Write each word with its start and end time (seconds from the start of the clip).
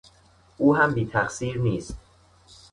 او 0.57 0.75
هم 0.75 0.93
بیتقصیر 0.93 1.57
نیست. 1.57 1.97